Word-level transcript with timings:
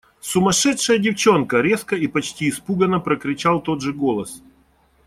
–Сумасшедшая 0.19 0.97
девчонка!– 0.97 1.61
резко 1.61 1.95
и 1.95 2.07
почти 2.07 2.49
испуганно 2.49 2.99
прокричал 2.99 3.61
тот 3.61 3.81
же 3.83 3.93
голос. 3.93 4.41